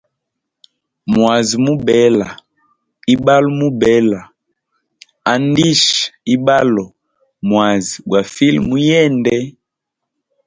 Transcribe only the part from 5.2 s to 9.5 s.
andisha ibalo, mwazi gwa file muyende.